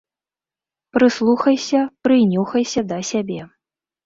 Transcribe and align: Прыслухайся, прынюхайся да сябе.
Прыслухайся, 0.97 1.81
прынюхайся 2.09 2.81
да 2.95 2.99
сябе. 3.13 3.41